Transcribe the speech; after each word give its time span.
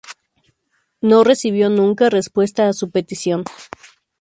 No 1.01 1.23
recibió 1.23 1.69
nunca 1.69 2.09
respuesta 2.09 2.67
a 2.67 2.73
su 2.73 2.89
petición. 2.89 3.43